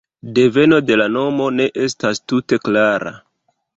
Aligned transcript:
Deveno 0.37 0.77
de 0.87 0.95
la 1.01 1.05
nomo 1.17 1.49
ne 1.57 1.67
estas 1.89 2.23
tute 2.33 2.59
klara. 2.67 3.13